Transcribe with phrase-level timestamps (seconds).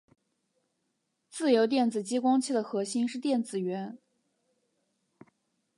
[1.29, 3.99] 自由电子激光器的核心是电子源。